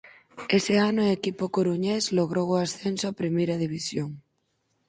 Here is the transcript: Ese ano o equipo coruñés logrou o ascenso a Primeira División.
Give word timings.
Ese 0.57 0.73
ano 0.89 1.01
o 1.07 1.13
equipo 1.17 1.45
coruñés 1.55 2.03
logrou 2.17 2.47
o 2.51 2.61
ascenso 2.65 3.05
a 3.07 3.17
Primeira 3.21 3.55
División. 3.63 4.09